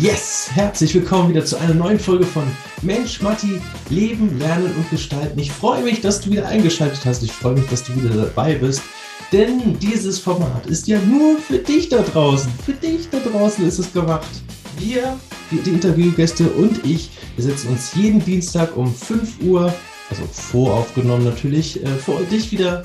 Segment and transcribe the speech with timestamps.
[0.00, 2.44] Yes, herzlich willkommen wieder zu einer neuen Folge von
[2.80, 3.60] Mensch, Matti,
[3.90, 5.38] Leben, Lernen und Gestalten.
[5.38, 7.22] Ich freue mich, dass du wieder eingeschaltet hast.
[7.22, 8.80] Ich freue mich, dass du wieder dabei bist.
[9.30, 12.50] Denn dieses Format ist ja nur für dich da draußen.
[12.64, 14.26] Für dich da draußen ist es gemacht.
[14.78, 15.18] Wir,
[15.50, 19.74] die Interviewgäste und ich, wir setzen uns jeden Dienstag um 5 Uhr,
[20.08, 22.84] also voraufgenommen natürlich, äh, vor dich wieder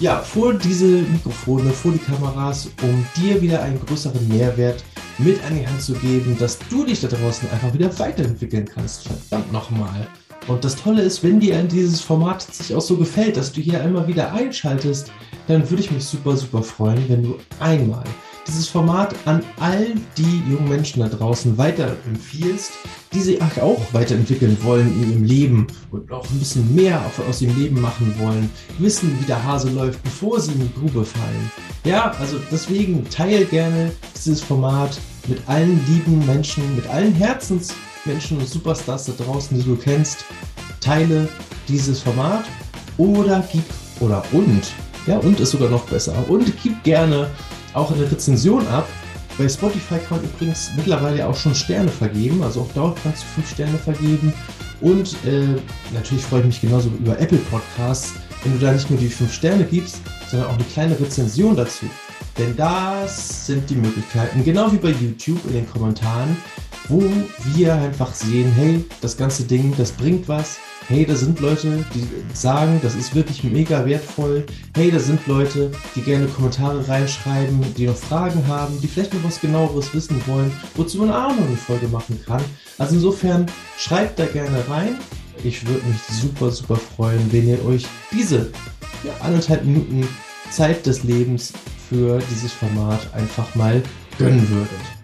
[0.00, 4.82] ja, vor diese Mikrofone, vor die Kameras, um dir wieder einen größeren Mehrwert
[5.18, 9.08] mit an die Hand zu geben, dass du dich da draußen einfach wieder weiterentwickeln kannst.
[9.08, 10.06] Verdammt nochmal.
[10.46, 13.82] Und das Tolle ist, wenn dir dieses Format sich auch so gefällt, dass du hier
[13.82, 15.10] einmal wieder einschaltest,
[15.48, 18.04] dann würde ich mich super, super freuen, wenn du einmal
[18.46, 22.72] dieses Format an all die jungen Menschen da draußen weiterempfiehlst,
[23.12, 27.58] die sich auch weiterentwickeln wollen in ihrem Leben und auch ein bisschen mehr aus ihrem
[27.58, 31.50] Leben machen wollen, wissen, wie der Hase läuft, bevor sie in die Grube fallen.
[31.84, 38.48] Ja, also deswegen teile gerne dieses Format mit allen lieben Menschen, mit allen Herzensmenschen und
[38.48, 40.24] Superstars da draußen, die du kennst.
[40.80, 41.28] Teile
[41.68, 42.44] dieses Format
[42.96, 43.64] oder gib
[44.00, 44.62] oder und,
[45.06, 46.14] ja, und ist sogar noch besser.
[46.28, 47.30] Und gib gerne
[47.76, 48.88] auch eine Rezension ab.
[49.38, 52.42] Bei Spotify kann man übrigens mittlerweile auch schon Sterne vergeben.
[52.42, 54.32] Also auch dort kannst du fünf Sterne vergeben.
[54.80, 55.60] Und äh,
[55.92, 59.32] natürlich freue ich mich genauso über Apple Podcasts, wenn du da nicht nur die fünf
[59.32, 59.98] Sterne gibst,
[60.30, 61.86] sondern auch eine kleine Rezension dazu.
[62.38, 66.36] Denn das sind die Möglichkeiten, genau wie bei YouTube in den Kommentaren,
[66.88, 67.02] wo
[67.54, 70.58] wir einfach sehen, hey, das ganze Ding, das bringt was.
[70.88, 74.46] Hey, da sind Leute, die sagen, das ist wirklich mega wertvoll.
[74.76, 79.24] Hey, da sind Leute, die gerne Kommentare reinschreiben, die noch Fragen haben, die vielleicht noch
[79.24, 82.42] was genaueres wissen wollen, wozu man auch noch eine Folge machen kann.
[82.78, 84.96] Also insofern schreibt da gerne rein.
[85.42, 88.52] Ich würde mich super, super freuen, wenn ihr euch diese
[89.02, 90.06] ja, anderthalb Minuten
[90.50, 91.52] Zeit des Lebens
[91.88, 93.82] für dieses Format einfach mal
[94.18, 94.95] gönnen würdet.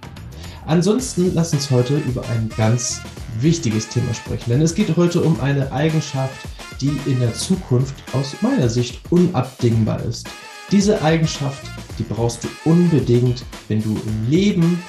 [0.67, 3.01] Ansonsten lass uns heute über ein ganz
[3.41, 6.47] wichtiges Thema sprechen, denn es geht heute um eine Eigenschaft,
[6.81, 10.29] die in der Zukunft aus meiner Sicht unabdingbar ist.
[10.71, 11.63] Diese Eigenschaft,
[11.99, 14.83] die brauchst du unbedingt, wenn du im Leben,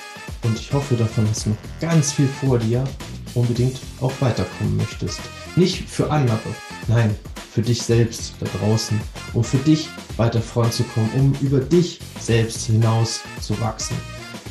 [0.44, 2.84] und ich hoffe, davon hast du noch ganz viel vor dir,
[3.34, 5.20] unbedingt auch weiterkommen möchtest.
[5.56, 6.40] Nicht für andere,
[6.88, 7.16] nein,
[7.52, 9.00] für dich selbst da draußen,
[9.34, 13.96] um für dich weiter voranzukommen, um über dich selbst hinaus zu wachsen.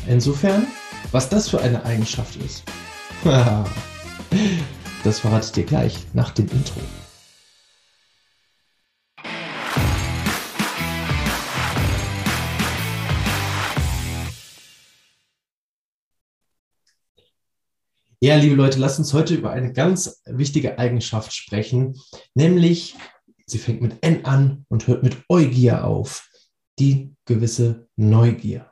[0.06, 0.66] Insofern
[1.12, 2.64] was das für eine Eigenschaft ist,
[5.04, 6.80] das verrate ich dir gleich nach dem Intro.
[18.20, 22.00] Ja, liebe Leute, lasst uns heute über eine ganz wichtige Eigenschaft sprechen,
[22.34, 22.94] nämlich
[23.46, 26.30] sie fängt mit N an und hört mit Eugier auf,
[26.78, 28.71] die gewisse Neugier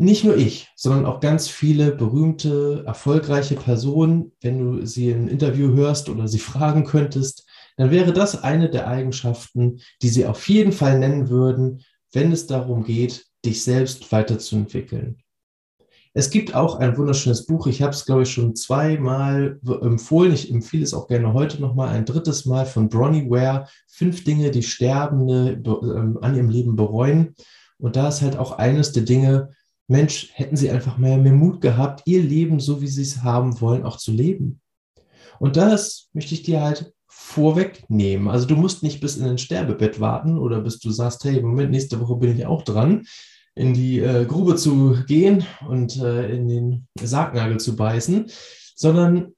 [0.00, 5.74] nicht nur ich, sondern auch ganz viele berühmte, erfolgreiche Personen, wenn du sie im Interview
[5.74, 7.46] hörst oder sie fragen könntest,
[7.76, 12.46] dann wäre das eine der Eigenschaften, die sie auf jeden Fall nennen würden, wenn es
[12.46, 15.18] darum geht, dich selbst weiterzuentwickeln.
[16.14, 17.66] Es gibt auch ein wunderschönes Buch.
[17.66, 20.32] Ich habe es, glaube ich, schon zweimal empfohlen.
[20.32, 23.68] Ich empfehle es auch gerne heute nochmal ein drittes Mal von Bronnie Ware.
[23.86, 27.34] Fünf Dinge, die Sterbende ähm, an ihrem Leben bereuen.
[27.78, 29.50] Und da ist halt auch eines der Dinge,
[29.90, 33.60] Mensch, hätten sie einfach mehr, mehr Mut gehabt, ihr Leben so, wie sie es haben
[33.60, 34.60] wollen, auch zu leben.
[35.40, 38.28] Und das möchte ich dir halt vorwegnehmen.
[38.28, 41.72] Also du musst nicht bis in ein Sterbebett warten oder bis du sagst, hey, Moment,
[41.72, 43.04] nächste Woche bin ich auch dran,
[43.56, 48.30] in die äh, Grube zu gehen und äh, in den Sargnagel zu beißen,
[48.76, 49.34] sondern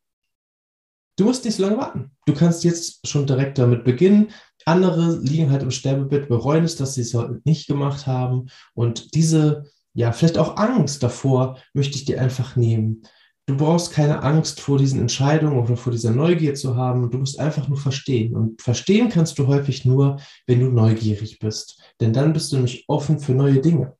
[1.16, 2.10] du musst nicht so lange warten.
[2.26, 4.32] Du kannst jetzt schon direkt damit beginnen.
[4.66, 8.48] Andere liegen halt im Sterbebett, bereuen es, dass sie es nicht gemacht haben.
[8.74, 9.64] Und diese
[9.94, 13.02] ja, vielleicht auch Angst davor möchte ich dir einfach nehmen.
[13.46, 17.10] Du brauchst keine Angst vor diesen Entscheidungen oder vor dieser Neugier zu haben.
[17.10, 18.36] Du musst einfach nur verstehen.
[18.36, 21.82] Und verstehen kannst du häufig nur, wenn du neugierig bist.
[22.00, 23.96] Denn dann bist du nämlich offen für neue Dinge.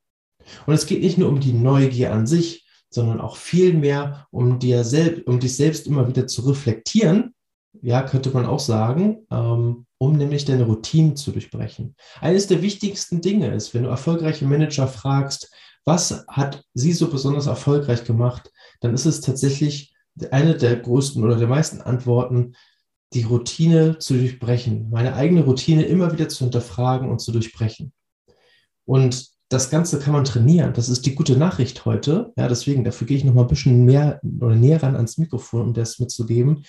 [0.67, 4.53] Und es geht nicht nur um die Neugier an sich, sondern auch viel mehr um,
[4.53, 7.35] um dich selbst immer wieder zu reflektieren.
[7.81, 11.97] Ja, könnte man auch sagen, ähm, um nämlich deine Routinen zu durchbrechen.
[12.21, 15.51] Eines der wichtigsten Dinge ist, wenn du erfolgreiche Manager fragst,
[15.85, 18.51] was hat sie so besonders erfolgreich gemacht?
[18.81, 19.95] Dann ist es tatsächlich
[20.31, 22.55] eine der größten oder der meisten Antworten,
[23.15, 27.93] die Routine zu durchbrechen, meine eigene Routine immer wieder zu hinterfragen und zu durchbrechen.
[28.85, 30.73] Und das Ganze kann man trainieren.
[30.73, 32.33] Das ist die gute Nachricht heute.
[32.37, 35.61] Ja, deswegen, dafür gehe ich noch mal ein bisschen mehr oder näher ran ans Mikrofon,
[35.61, 36.65] um das mitzugeben.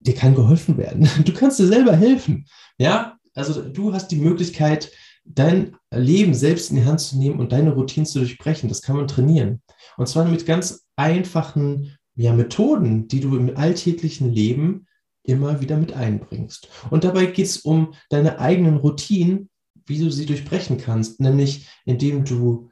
[0.00, 1.08] Dir kann geholfen werden.
[1.24, 2.46] Du kannst dir selber helfen.
[2.78, 4.92] Ja, also du hast die Möglichkeit,
[5.26, 8.68] dein Leben selbst in die Hand zu nehmen und deine Routinen zu durchbrechen.
[8.68, 9.62] Das kann man trainieren.
[9.96, 14.86] Und zwar mit ganz einfachen ja, Methoden, die du im alltäglichen Leben
[15.22, 16.68] immer wieder mit einbringst.
[16.90, 19.50] Und dabei geht es um deine eigenen Routinen,
[19.84, 22.70] wie du sie durchbrechen kannst, nämlich indem du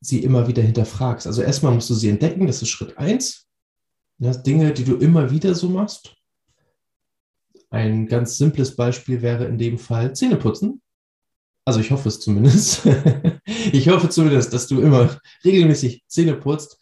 [0.00, 1.26] sie immer wieder hinterfragst.
[1.26, 3.46] Also erstmal musst du sie entdecken, das ist Schritt eins.
[4.18, 6.16] Das Dinge, die du immer wieder so machst.
[7.70, 10.80] Ein ganz simples Beispiel wäre in dem Fall Zähneputzen.
[11.64, 12.82] Also ich hoffe es zumindest.
[13.72, 16.78] ich hoffe zumindest, dass du immer regelmäßig Zähne putzt.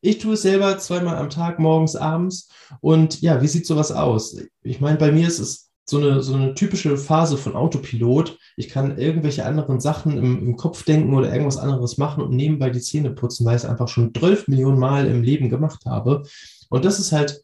[0.00, 2.48] Ich tue es selber zweimal am Tag, morgens, abends.
[2.80, 4.36] Und ja, wie sieht sowas aus?
[4.62, 8.38] Ich meine, bei mir ist es so eine, so eine typische Phase von Autopilot.
[8.56, 12.70] Ich kann irgendwelche anderen Sachen im, im Kopf denken oder irgendwas anderes machen und nebenbei
[12.70, 16.22] die Zähne putzen, weil ich es einfach schon 12 Millionen Mal im Leben gemacht habe.
[16.68, 17.42] Und das ist halt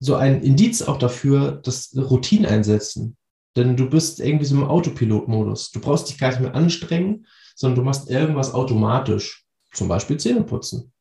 [0.00, 3.16] so ein Indiz auch dafür, dass Routinen einsetzen.
[3.56, 5.70] Denn du bist irgendwie so im Autopilot-Modus.
[5.70, 9.44] Du brauchst dich gar nicht mehr anstrengen, sondern du machst irgendwas automatisch.
[9.72, 10.92] Zum Beispiel Zähne putzen.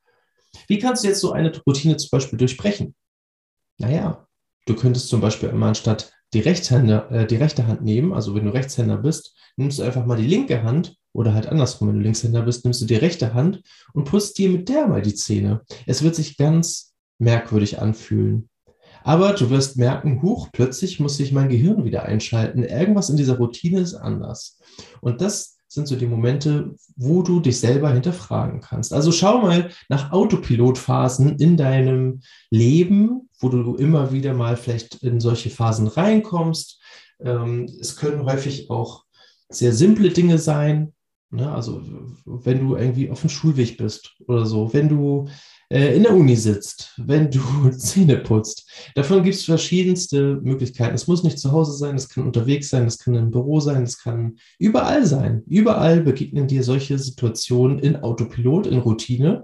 [0.67, 2.95] Wie kannst du jetzt so eine Routine zum Beispiel durchbrechen?
[3.77, 4.27] Naja,
[4.65, 8.45] du könntest zum Beispiel immer anstatt die, Rechtshänder, äh, die rechte Hand nehmen, also wenn
[8.45, 12.01] du Rechtshänder bist, nimmst du einfach mal die linke Hand oder halt andersrum, wenn du
[12.01, 13.61] Linkshänder bist, nimmst du die rechte Hand
[13.93, 15.61] und putzt dir mit der mal die Zähne.
[15.85, 18.49] Es wird sich ganz merkwürdig anfühlen.
[19.03, 22.63] Aber du wirst merken, huch, plötzlich muss sich mein Gehirn wieder einschalten.
[22.63, 24.59] Irgendwas in dieser Routine ist anders.
[25.01, 28.93] Und das sind so die Momente, wo du dich selber hinterfragen kannst.
[28.93, 32.21] Also schau mal nach Autopilotphasen in deinem
[32.51, 36.79] Leben, wo du immer wieder mal vielleicht in solche Phasen reinkommst.
[37.19, 39.03] Ähm, es können häufig auch
[39.49, 40.93] sehr simple Dinge sein.
[41.31, 41.51] Ne?
[41.51, 41.81] Also
[42.25, 45.27] wenn du irgendwie auf dem Schulweg bist oder so, wenn du
[45.69, 48.69] äh, in der Uni sitzt, wenn du Zähne putzt.
[48.95, 50.95] Davon gibt es verschiedenste Möglichkeiten.
[50.95, 53.83] Es muss nicht zu Hause sein, es kann unterwegs sein, es kann im Büro sein,
[53.83, 55.43] es kann überall sein.
[55.47, 59.43] Überall begegnen dir solche Situationen in Autopilot, in Routine.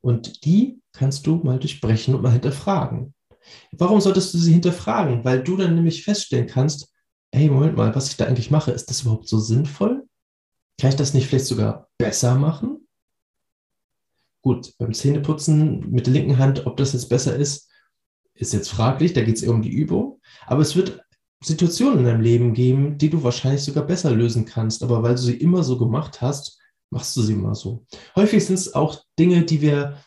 [0.00, 3.14] Und die kannst du mal durchbrechen und mal hinterfragen.
[3.72, 5.24] Warum solltest du sie hinterfragen?
[5.24, 6.92] Weil du dann nämlich feststellen kannst,
[7.32, 10.06] hey, Moment mal, was ich da eigentlich mache, ist das überhaupt so sinnvoll?
[10.80, 12.79] Kann ich das nicht vielleicht sogar besser machen?
[14.42, 17.68] Gut, beim Zähneputzen mit der linken Hand, ob das jetzt besser ist,
[18.34, 19.12] ist jetzt fraglich.
[19.12, 20.20] Da geht es eher um die Übung.
[20.46, 21.02] Aber es wird
[21.42, 24.82] Situationen in deinem Leben geben, die du wahrscheinlich sogar besser lösen kannst.
[24.82, 26.58] Aber weil du sie immer so gemacht hast,
[26.90, 27.84] machst du sie immer so.
[28.16, 29.98] Häufig sind es auch Dinge, die wir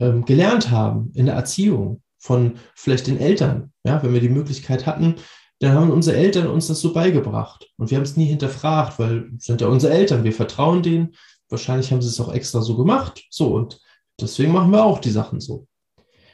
[0.00, 3.72] ähm, gelernt haben in der Erziehung von vielleicht den Eltern.
[3.84, 5.16] Ja, wenn wir die Möglichkeit hatten,
[5.60, 7.70] dann haben unsere Eltern uns das so beigebracht.
[7.76, 11.14] Und wir haben es nie hinterfragt, weil sind ja unsere Eltern, wir vertrauen denen
[11.52, 13.24] Wahrscheinlich haben sie es auch extra so gemacht.
[13.30, 13.80] So, und
[14.20, 15.68] deswegen machen wir auch die Sachen so.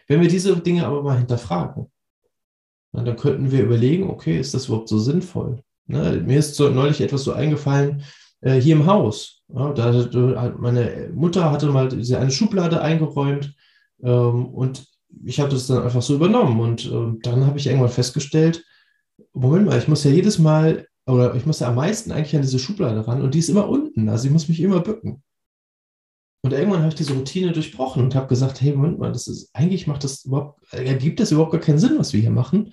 [0.06, 1.90] Wenn wir diese Dinge aber mal hinterfragen,
[2.92, 5.62] dann könnten wir überlegen, okay, ist das überhaupt so sinnvoll?
[5.86, 8.02] Ne, mir ist so neulich etwas so eingefallen,
[8.40, 9.42] äh, hier im Haus.
[9.54, 13.54] Ja, da, meine Mutter hatte mal eine Schublade eingeräumt
[14.02, 14.86] ähm, und
[15.24, 16.60] ich habe das dann einfach so übernommen.
[16.60, 18.64] Und äh, dann habe ich irgendwann festgestellt,
[19.32, 22.42] Moment mal, ich muss ja jedes Mal oder ich muss ja am meisten eigentlich an
[22.42, 25.22] diese Schublade ran und die ist immer unten, also ich muss mich immer bücken.
[26.42, 29.50] Und irgendwann habe ich diese Routine durchbrochen und habe gesagt, hey, Moment mal, das ist,
[29.54, 32.72] eigentlich macht das überhaupt, ergibt das überhaupt gar keinen Sinn, was wir hier machen.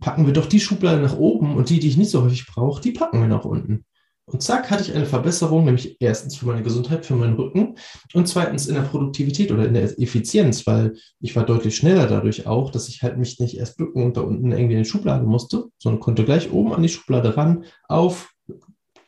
[0.00, 2.80] Packen wir doch die Schublade nach oben und die, die ich nicht so häufig brauche,
[2.80, 3.84] die packen wir nach unten.
[4.30, 7.76] Und zack, hatte ich eine Verbesserung, nämlich erstens für meine Gesundheit, für meinen Rücken
[8.12, 12.46] und zweitens in der Produktivität oder in der Effizienz, weil ich war deutlich schneller dadurch
[12.46, 15.24] auch, dass ich halt mich nicht erst bücken und da unten irgendwie in die Schublade
[15.24, 18.30] musste, sondern konnte gleich oben an die Schublade ran, auf,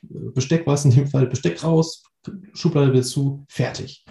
[0.01, 2.03] Besteck war es in dem Fall, Besteck raus,
[2.55, 4.07] Schublade wieder zu, fertig.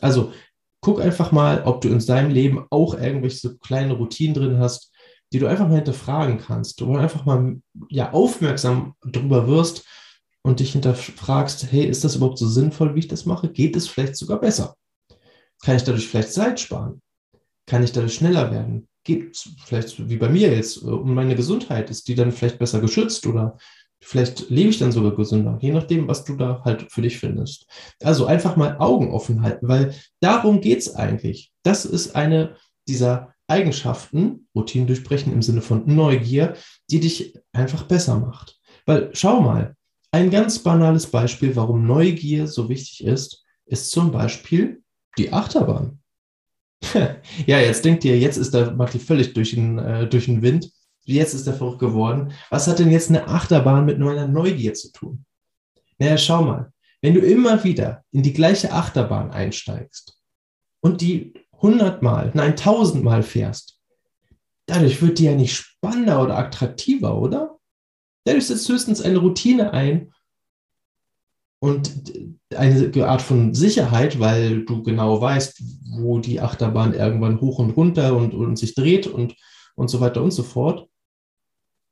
[0.00, 0.32] Also
[0.80, 4.92] guck einfach mal, ob du in deinem Leben auch irgendwelche so kleine Routinen drin hast,
[5.30, 7.60] die du einfach mal hinterfragen kannst, wo du einfach mal
[7.90, 9.84] ja, aufmerksam darüber wirst,
[10.42, 13.48] und dich hinterfragst, hey, ist das überhaupt so sinnvoll, wie ich das mache?
[13.48, 14.76] Geht es vielleicht sogar besser?
[15.62, 17.00] Kann ich dadurch vielleicht Zeit sparen?
[17.66, 18.88] Kann ich dadurch schneller werden?
[19.04, 21.90] Geht es vielleicht wie bei mir jetzt äh, um meine Gesundheit?
[21.90, 23.56] Ist die dann vielleicht besser geschützt oder
[24.00, 25.58] vielleicht lebe ich dann sogar gesünder?
[25.60, 27.66] Je nachdem, was du da halt für dich findest.
[28.02, 31.52] Also einfach mal Augen offen halten, weil darum geht es eigentlich.
[31.62, 32.56] Das ist eine
[32.88, 36.56] dieser Eigenschaften, Routinen durchbrechen im Sinne von Neugier,
[36.90, 38.58] die dich einfach besser macht.
[38.86, 39.76] Weil schau mal,
[40.12, 44.82] ein ganz banales Beispiel, warum Neugier so wichtig ist, ist zum Beispiel
[45.18, 46.00] die Achterbahn.
[47.46, 50.70] ja, jetzt denkt ihr, jetzt ist der Matti völlig durch den, äh, durch den Wind.
[51.04, 52.32] Jetzt ist er verrückt geworden.
[52.50, 55.24] Was hat denn jetzt eine Achterbahn mit meiner Neugier zu tun?
[55.98, 56.72] Naja, schau mal.
[57.00, 60.18] Wenn du immer wieder in die gleiche Achterbahn einsteigst
[60.80, 63.80] und die hundertmal, nein, tausendmal fährst,
[64.66, 67.58] dadurch wird die ja nicht spannender oder attraktiver, oder?
[68.24, 70.12] Dadurch setzt höchstens eine Routine ein
[71.60, 72.12] und
[72.54, 75.62] eine Art von Sicherheit, weil du genau weißt,
[75.96, 79.36] wo die Achterbahn irgendwann hoch und runter und, und sich dreht und,
[79.74, 80.88] und so weiter und so fort.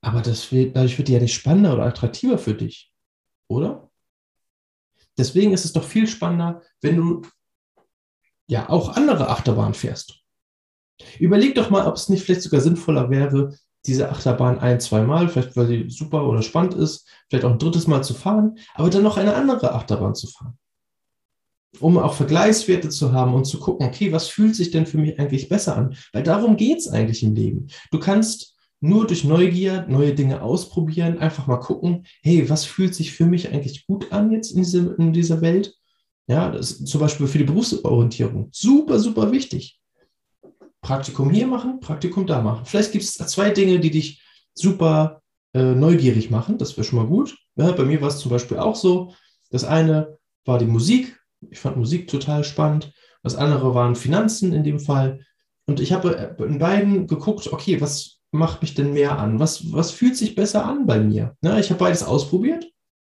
[0.02, 2.92] Aber das wird, dadurch wird die ja nicht spannender oder attraktiver für dich,
[3.48, 3.90] oder?
[5.18, 7.22] Deswegen ist es doch viel spannender, wenn du
[8.46, 10.20] ja auch andere Achterbahnen fährst.
[11.18, 13.56] Überleg doch mal, ob es nicht vielleicht sogar sinnvoller wäre,
[13.86, 17.58] diese Achterbahn ein, zwei Mal, vielleicht weil sie super oder spannend ist, vielleicht auch ein
[17.58, 20.58] drittes Mal zu fahren, aber dann noch eine andere Achterbahn zu fahren.
[21.78, 25.18] Um auch Vergleichswerte zu haben und zu gucken, okay, was fühlt sich denn für mich
[25.18, 25.94] eigentlich besser an?
[26.12, 27.68] Weil darum geht es eigentlich im Leben.
[27.90, 33.12] Du kannst nur durch Neugier neue Dinge ausprobieren, einfach mal gucken, hey, was fühlt sich
[33.12, 35.74] für mich eigentlich gut an jetzt in, diese, in dieser Welt?
[36.26, 39.79] Ja, das ist zum Beispiel für die Berufsorientierung super, super wichtig.
[40.82, 42.64] Praktikum hier machen, Praktikum da machen.
[42.64, 44.22] Vielleicht gibt es zwei Dinge, die dich
[44.54, 45.22] super
[45.52, 46.58] äh, neugierig machen.
[46.58, 47.36] Das wäre schon mal gut.
[47.56, 49.14] Ja, bei mir war es zum Beispiel auch so.
[49.50, 51.18] Das eine war die Musik.
[51.50, 52.92] Ich fand Musik total spannend.
[53.22, 55.20] Das andere waren Finanzen in dem Fall.
[55.66, 59.38] Und ich habe äh, in beiden geguckt, okay, was macht mich denn mehr an?
[59.38, 61.36] Was, was fühlt sich besser an bei mir?
[61.40, 62.66] Na, ich habe beides ausprobiert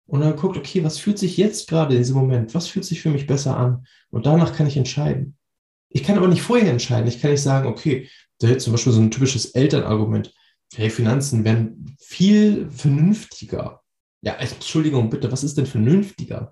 [0.05, 3.01] und dann geguckt, okay, was fühlt sich jetzt gerade in diesem Moment, was fühlt sich
[3.01, 3.85] für mich besser an?
[4.09, 5.37] Und danach kann ich entscheiden.
[5.93, 7.07] Ich kann aber nicht vorher entscheiden.
[7.07, 8.09] Ich kann nicht sagen, okay,
[8.39, 10.33] da ist zum Beispiel so ein typisches Elternargument.
[10.75, 13.81] Hey, Finanzen werden viel vernünftiger.
[14.21, 16.51] Ja, Entschuldigung, bitte, was ist denn vernünftiger?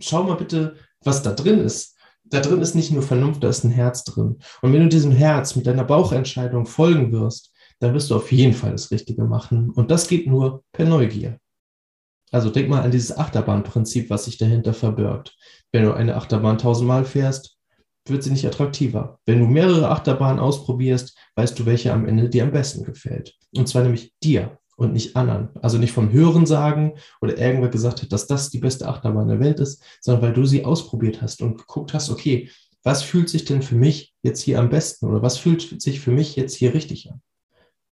[0.00, 1.96] Schau mal bitte, was da drin ist.
[2.24, 4.38] Da drin ist nicht nur Vernunft, da ist ein Herz drin.
[4.62, 8.54] Und wenn du diesem Herz mit deiner Bauchentscheidung folgen wirst, dann wirst du auf jeden
[8.54, 9.70] Fall das Richtige machen.
[9.70, 11.38] Und das geht nur per Neugier.
[12.32, 15.36] Also denk mal an dieses Achterbahnprinzip, was sich dahinter verbirgt.
[15.70, 17.53] Wenn du eine Achterbahn tausendmal fährst,
[18.06, 19.18] wird sie nicht attraktiver.
[19.26, 23.34] Wenn du mehrere Achterbahnen ausprobierst, weißt du, welche am Ende dir am besten gefällt.
[23.56, 25.50] Und zwar nämlich dir und nicht anderen.
[25.62, 29.40] Also nicht vom Hören sagen oder irgendwer gesagt hat, dass das die beste Achterbahn der
[29.40, 32.50] Welt ist, sondern weil du sie ausprobiert hast und geguckt hast, okay,
[32.82, 36.10] was fühlt sich denn für mich jetzt hier am besten oder was fühlt sich für
[36.10, 37.22] mich jetzt hier richtig an?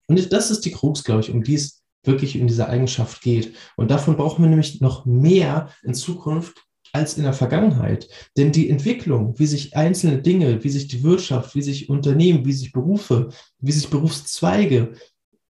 [0.07, 3.55] Und das ist die Krux, glaube ich, um die es wirklich in dieser Eigenschaft geht.
[3.75, 8.07] Und davon brauchen wir nämlich noch mehr in Zukunft, als in der Vergangenheit.
[8.37, 12.53] Denn die Entwicklung, wie sich einzelne Dinge, wie sich die Wirtschaft, wie sich Unternehmen, wie
[12.53, 13.29] sich Berufe,
[13.59, 14.93] wie sich Berufszweige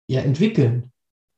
[0.08, 0.92] ja entwickeln,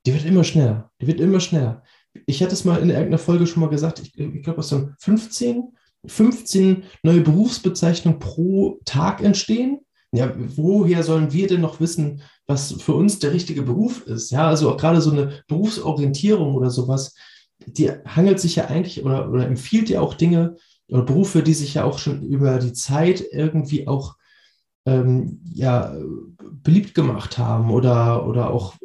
[0.06, 0.92] die wird immer schneller.
[1.02, 1.84] Die wird immer schneller.
[2.26, 4.94] Ich hatte es mal in irgendeiner Folge schon mal gesagt, ich, ich glaube, es sind
[5.00, 9.80] 15, 15 neue Berufsbezeichnungen pro Tag entstehen.
[10.12, 14.30] Ja, woher sollen wir denn noch wissen, was für uns der richtige Beruf ist?
[14.30, 17.16] Ja, also auch gerade so eine Berufsorientierung oder sowas,
[17.68, 21.76] die hangelt sich ja eigentlich oder, oder empfiehlt ja auch Dinge oder Berufe, die sich
[21.76, 24.16] ja auch schon über die Zeit irgendwie auch
[24.86, 25.96] ähm, ja,
[26.38, 28.76] beliebt gemacht haben oder, oder auch,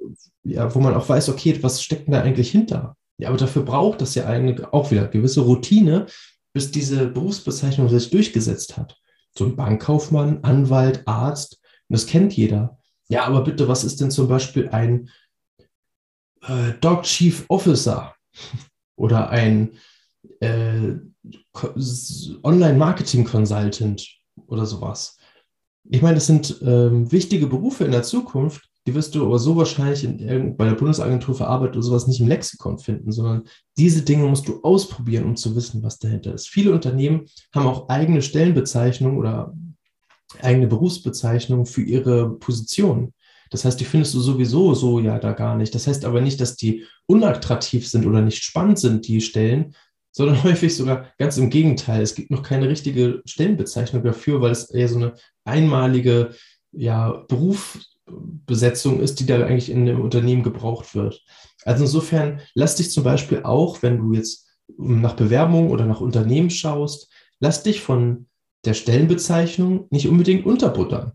[0.45, 2.97] ja, wo man auch weiß, okay, was steckt denn da eigentlich hinter?
[3.19, 6.07] Ja, aber dafür braucht das ja eine, auch wieder gewisse Routine,
[6.53, 8.97] bis diese Berufsbezeichnung sich durchgesetzt hat.
[9.37, 12.79] So ein Bankkaufmann, Anwalt, Arzt, das kennt jeder.
[13.09, 15.11] Ja, aber bitte, was ist denn zum Beispiel ein
[16.43, 18.15] äh, Dog Chief Officer?
[18.99, 19.73] Oder ein
[20.41, 20.95] äh,
[22.43, 24.07] Online-Marketing-Consultant
[24.47, 25.17] oder sowas.
[25.91, 29.57] Ich meine, das sind ähm, wichtige Berufe in der Zukunft, die wirst du aber so
[29.57, 33.45] wahrscheinlich in, bei der Bundesagentur für Arbeit oder sowas nicht im Lexikon finden, sondern
[33.77, 36.49] diese Dinge musst du ausprobieren, um zu wissen, was dahinter ist.
[36.49, 39.55] Viele Unternehmen haben auch eigene Stellenbezeichnungen oder
[40.41, 43.13] eigene Berufsbezeichnungen für ihre Positionen.
[43.51, 45.75] Das heißt, die findest du sowieso so ja da gar nicht.
[45.75, 49.75] Das heißt aber nicht, dass die unattraktiv sind oder nicht spannend sind, die Stellen,
[50.13, 52.03] sondern häufig sogar ganz im Gegenteil.
[52.03, 55.15] Es gibt noch keine richtige Stellenbezeichnung dafür, weil es eher so eine
[55.45, 56.31] einmalige
[56.73, 61.23] ja, Berufsbesetzung ist, die da eigentlich in einem Unternehmen gebraucht wird.
[61.65, 66.51] Also insofern lass dich zum Beispiel auch, wenn du jetzt nach Bewerbung oder nach Unternehmen
[66.51, 68.27] schaust, lass dich von
[68.65, 71.13] der Stellenbezeichnung nicht unbedingt unterbuttern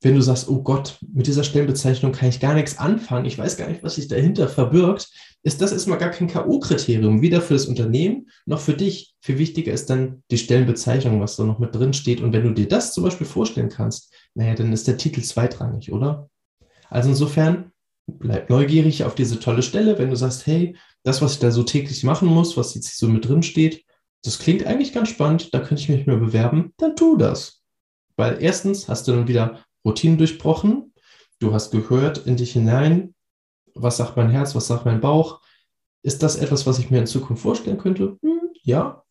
[0.00, 3.56] wenn du sagst, oh Gott, mit dieser Stellenbezeichnung kann ich gar nichts anfangen, ich weiß
[3.56, 5.10] gar nicht, was sich dahinter verbirgt,
[5.42, 9.14] ist das erstmal gar kein K.O.-Kriterium, weder für das Unternehmen noch für dich.
[9.20, 12.20] Viel wichtiger ist dann die Stellenbezeichnung, was da noch mit drin steht.
[12.20, 15.92] Und wenn du dir das zum Beispiel vorstellen kannst, naja, dann ist der Titel zweitrangig,
[15.92, 16.28] oder?
[16.90, 17.72] Also insofern,
[18.06, 21.62] bleib neugierig auf diese tolle Stelle, wenn du sagst, hey, das, was ich da so
[21.62, 23.84] täglich machen muss, was jetzt so mit drin steht,
[24.24, 27.62] das klingt eigentlich ganz spannend, da könnte ich mich mehr bewerben, dann tu das.
[28.16, 30.92] Weil erstens hast du dann wieder Routinen durchbrochen.
[31.38, 33.14] Du hast gehört in dich hinein,
[33.74, 35.40] was sagt mein Herz, was sagt mein Bauch.
[36.02, 38.18] Ist das etwas, was ich mir in Zukunft vorstellen könnte?
[38.22, 39.02] Hm, ja.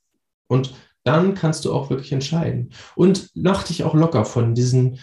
[0.48, 2.74] Und dann kannst du auch wirklich entscheiden.
[2.96, 5.00] Und mach dich auch locker von diesen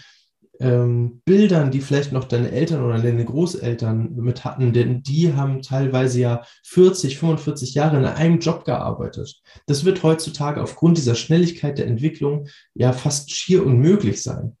[0.59, 5.61] ähm, Bildern, die vielleicht noch deine Eltern oder deine Großeltern mit hatten, denn die haben
[5.61, 9.41] teilweise ja 40, 45 Jahre in einem Job gearbeitet.
[9.65, 14.55] Das wird heutzutage aufgrund dieser Schnelligkeit der Entwicklung ja fast schier unmöglich sein.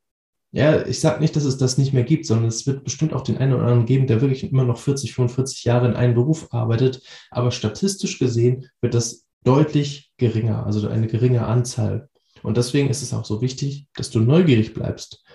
[0.55, 3.23] Ja, ich sage nicht, dass es das nicht mehr gibt, sondern es wird bestimmt auch
[3.23, 6.47] den einen oder anderen geben, der wirklich immer noch 40, 45 Jahre in einem Beruf
[6.53, 7.01] arbeitet.
[7.29, 12.07] Aber statistisch gesehen wird das deutlich geringer, also eine geringe Anzahl.
[12.41, 15.25] Und deswegen ist es auch so wichtig, dass du neugierig bleibst.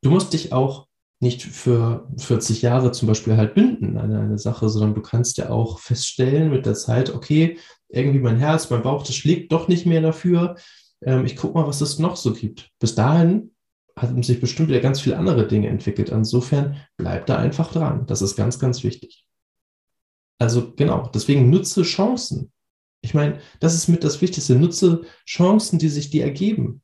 [0.00, 0.86] Du musst dich auch
[1.20, 5.50] nicht für 40 Jahre zum Beispiel halt binden an eine Sache, sondern du kannst ja
[5.50, 7.58] auch feststellen mit der Zeit, okay,
[7.90, 10.56] irgendwie mein Herz, mein Bauch, das schlägt doch nicht mehr dafür.
[11.04, 12.70] Ähm, ich gucke mal, was es noch so gibt.
[12.78, 13.49] Bis dahin
[14.02, 16.10] haben sich bestimmt wieder ganz viele andere Dinge entwickelt.
[16.10, 18.06] Insofern bleib da einfach dran.
[18.06, 19.24] Das ist ganz, ganz wichtig.
[20.38, 22.52] Also genau, deswegen nutze Chancen.
[23.02, 24.56] Ich meine, das ist mit das Wichtigste.
[24.56, 26.82] Nutze Chancen, die sich dir ergeben.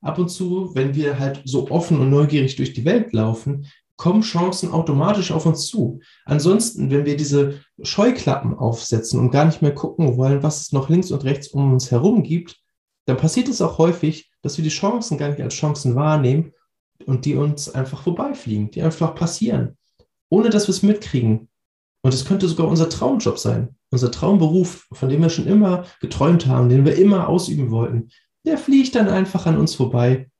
[0.00, 3.66] Ab und zu, wenn wir halt so offen und neugierig durch die Welt laufen,
[3.96, 6.00] kommen Chancen automatisch auf uns zu.
[6.24, 10.88] Ansonsten, wenn wir diese Scheuklappen aufsetzen und gar nicht mehr gucken wollen, was es noch
[10.88, 12.60] links und rechts um uns herum gibt,
[13.08, 16.52] dann passiert es auch häufig, dass wir die Chancen gar nicht als Chancen wahrnehmen
[17.06, 19.76] und die uns einfach vorbeifliegen, die einfach passieren,
[20.28, 21.48] ohne dass wir es mitkriegen.
[22.02, 26.46] Und es könnte sogar unser Traumjob sein unser Traumberuf, von dem wir schon immer geträumt
[26.46, 28.10] haben, den wir immer ausüben wollten,
[28.44, 30.30] der fliegt dann einfach an uns vorbei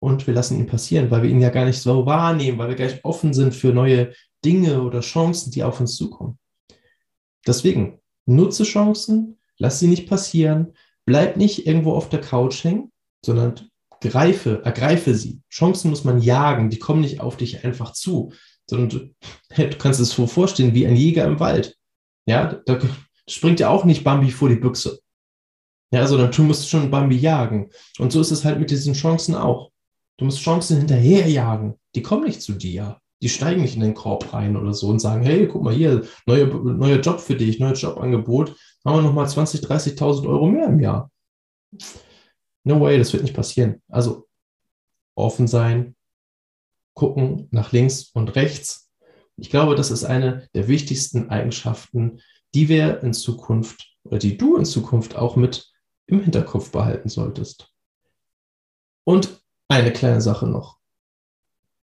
[0.00, 2.76] und wir lassen ihn passieren, weil wir ihn ja gar nicht so wahrnehmen, weil wir
[2.76, 4.12] gar nicht offen sind für neue
[4.44, 6.38] Dinge oder Chancen, die auf uns zukommen.
[7.46, 10.74] Deswegen nutze Chancen, lass sie nicht passieren,
[11.06, 12.90] bleib nicht irgendwo auf der Couch hängen,
[13.24, 13.54] sondern
[14.00, 15.40] greife, ergreife sie.
[15.50, 18.32] Chancen muss man jagen, die kommen nicht auf dich einfach zu,
[18.68, 19.14] sondern du,
[19.56, 21.76] du kannst es so vorstellen wie ein Jäger im Wald.
[22.26, 22.78] Ja, da
[23.28, 25.00] springt ja auch nicht Bambi vor die Büchse.
[25.92, 27.70] Ja, sondern du musst schon Bambi jagen.
[27.98, 29.72] Und so ist es halt mit diesen Chancen auch.
[30.18, 31.74] Du musst Chancen hinterherjagen.
[31.96, 33.00] Die kommen nicht zu dir.
[33.22, 36.06] Die steigen nicht in den Korb rein oder so und sagen, hey, guck mal hier,
[36.26, 40.80] neuer neue Job für dich, neues Jobangebot, haben wir nochmal 20.000, 30.000 Euro mehr im
[40.80, 41.10] Jahr.
[42.64, 43.82] No way, das wird nicht passieren.
[43.88, 44.26] Also
[45.14, 45.94] offen sein,
[46.94, 48.90] gucken nach links und rechts
[49.40, 52.20] ich glaube, das ist eine der wichtigsten Eigenschaften,
[52.54, 55.72] die wir in Zukunft oder die du in Zukunft auch mit
[56.06, 57.72] im Hinterkopf behalten solltest.
[59.04, 60.78] Und eine kleine Sache noch.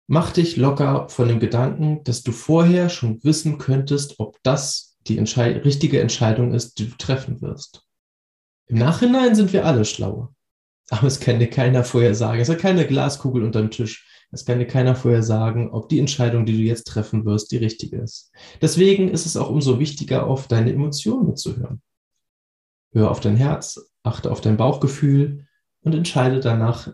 [0.07, 5.19] Mach dich locker von dem Gedanken, dass du vorher schon wissen könntest, ob das die
[5.19, 7.83] Entscheid richtige Entscheidung ist, die du treffen wirst.
[8.67, 10.35] Im Nachhinein sind wir alle schlauer.
[10.91, 12.41] Aber es kann dir keiner vorher sagen.
[12.41, 14.07] Es hat keine Glaskugel unterm Tisch.
[14.31, 17.57] Es kann dir keiner vorher sagen, ob die Entscheidung, die du jetzt treffen wirst, die
[17.57, 18.33] richtige ist.
[18.61, 21.81] Deswegen ist es auch umso wichtiger, auf deine Emotionen mitzuhören.
[22.93, 25.47] Hör auf dein Herz, achte auf dein Bauchgefühl
[25.81, 26.93] und entscheide danach,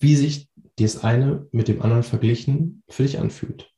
[0.00, 0.47] wie sich
[0.84, 3.72] das eine mit dem anderen verglichen für dich anfühlt.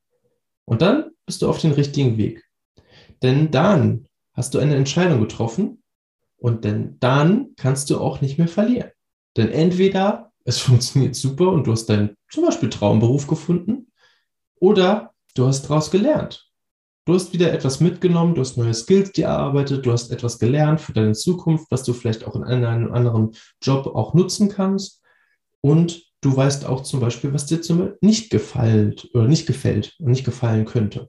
[0.65, 2.45] Und dann bist du auf dem richtigen Weg.
[3.23, 5.83] Denn dann hast du eine Entscheidung getroffen
[6.37, 8.91] und denn dann kannst du auch nicht mehr verlieren.
[9.37, 13.93] Denn entweder es funktioniert super und du hast deinen zum Beispiel Traumberuf gefunden
[14.57, 16.51] oder du hast daraus gelernt.
[17.07, 20.81] Du hast wieder etwas mitgenommen, du hast neue Skills dir erarbeitet, du hast etwas gelernt
[20.81, 23.33] für deine Zukunft, was du vielleicht auch in einem anderen
[23.63, 25.03] Job auch nutzen kannst.
[25.61, 30.11] Und du weißt auch zum Beispiel, was dir zum nicht gefällt oder nicht gefällt und
[30.11, 31.09] nicht gefallen könnte.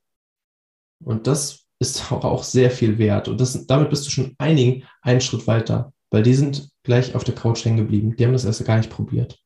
[1.04, 3.28] Und das ist auch sehr viel wert.
[3.28, 7.24] Und das, damit bist du schon einigen einen Schritt weiter weil die sind gleich auf
[7.24, 8.16] der Couch hängen geblieben.
[8.16, 9.40] Die haben das erst gar nicht probiert.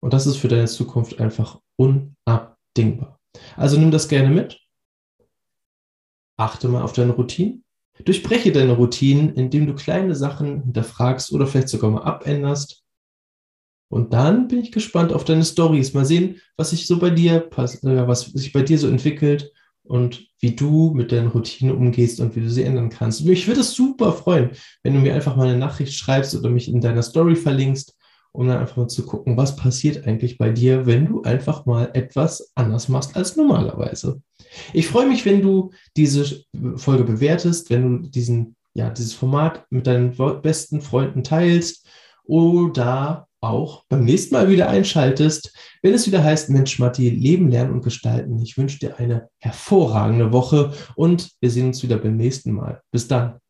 [0.00, 3.18] Und das ist für deine Zukunft einfach unabdingbar.
[3.56, 4.60] Also nimm das gerne mit.
[6.36, 7.64] Achte mal auf deine Routinen.
[8.04, 12.84] Durchbreche deine Routinen, indem du kleine Sachen hinterfragst oder vielleicht sogar mal abänderst.
[13.88, 15.94] Und dann bin ich gespannt auf deine Stories.
[15.94, 19.52] Mal sehen, was sich so bei dir, äh, was sich bei dir so entwickelt
[19.84, 23.24] und wie du mit deinen Routinen umgehst und wie du sie ändern kannst.
[23.24, 24.50] Mich würde es super freuen,
[24.82, 27.94] wenn du mir einfach mal eine Nachricht schreibst oder mich in deiner Story verlinkst,
[28.32, 31.90] um dann einfach mal zu gucken, was passiert eigentlich bei dir, wenn du einfach mal
[31.94, 34.20] etwas anders machst als normalerweise.
[34.72, 36.42] Ich freue mich, wenn du diese
[36.76, 41.88] Folge bewertest, wenn du diesen, ja, dieses Format mit deinen besten Freunden teilst
[42.24, 47.72] oder auch beim nächsten Mal wieder einschaltest, wenn es wieder heißt, Mensch, Matti, Leben, Lernen
[47.72, 48.38] und Gestalten.
[48.40, 52.80] Ich wünsche dir eine hervorragende Woche und wir sehen uns wieder beim nächsten Mal.
[52.90, 53.40] Bis dann.